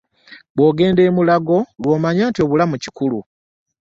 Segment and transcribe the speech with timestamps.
[0.55, 3.19] Bw'ogenda e Mulago lw'omanya nti obulamu kikulu.